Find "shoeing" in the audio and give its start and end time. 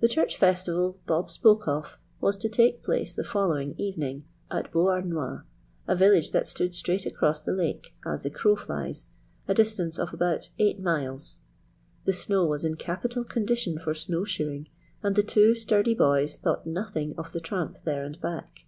14.26-14.68